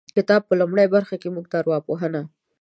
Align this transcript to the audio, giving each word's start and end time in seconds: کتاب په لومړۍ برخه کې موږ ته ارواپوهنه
کتاب 0.15 0.41
په 0.47 0.53
لومړۍ 0.61 0.87
برخه 0.95 1.15
کې 1.21 1.33
موږ 1.35 1.45
ته 1.51 1.55
ارواپوهنه 1.61 2.21